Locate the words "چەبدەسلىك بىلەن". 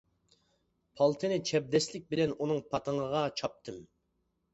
1.49-2.33